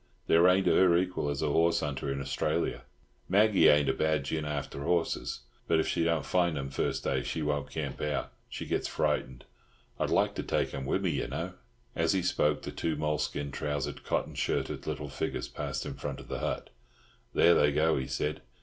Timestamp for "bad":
3.93-4.23